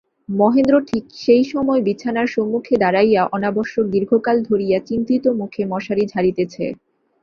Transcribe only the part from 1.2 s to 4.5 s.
সেই সময় বিছানার সম্মুখে দাঁড়াইয়া অনাবশ্যক দীর্ঘকাল